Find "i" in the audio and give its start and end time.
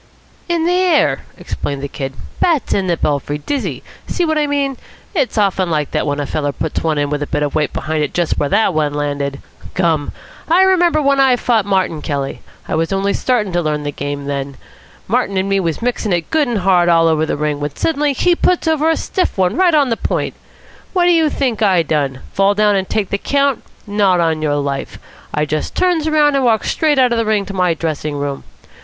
4.39-4.47, 10.49-10.63, 11.19-11.35, 12.67-12.73, 21.61-21.83, 25.31-25.45